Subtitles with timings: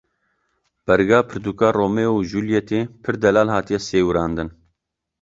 [0.85, 4.49] Berga pirtûka Romeo û Julîetê pir delal hatiye sêwirandin.